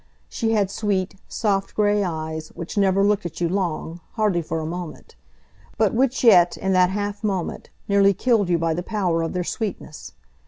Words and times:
She 0.27 0.53
had 0.53 0.71
sweet, 0.71 1.13
soft 1.27 1.75
grey 1.75 2.03
eyes, 2.03 2.47
which 2.55 2.75
never 2.75 3.03
looked 3.03 3.23
at 3.23 3.39
you 3.39 3.47
long, 3.47 4.01
hardly 4.13 4.41
for 4.41 4.59
a 4.59 4.65
moment, 4.65 5.15
but 5.77 5.93
which 5.93 6.23
yet, 6.23 6.57
in 6.57 6.73
that 6.73 6.89
half 6.89 7.23
moment, 7.23 7.69
nearly 7.87 8.15
killed 8.15 8.49
you 8.49 8.57
by 8.57 8.73
the 8.73 8.81
power 8.81 9.21
of 9.21 9.33
their 9.33 9.43
sweetness. 9.43 10.13